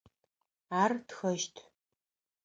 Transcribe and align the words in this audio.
Ар 0.81 0.91
тхэщт. 1.07 1.55